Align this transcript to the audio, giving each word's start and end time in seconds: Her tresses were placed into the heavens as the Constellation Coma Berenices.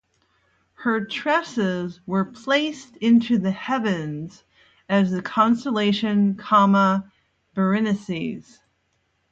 Her 0.73 1.05
tresses 1.05 2.01
were 2.07 2.25
placed 2.25 2.95
into 2.97 3.37
the 3.37 3.51
heavens 3.51 4.43
as 4.89 5.11
the 5.11 5.21
Constellation 5.21 6.37
Coma 6.37 7.11
Berenices. 7.55 8.57